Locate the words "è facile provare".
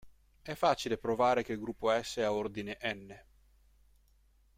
0.41-1.43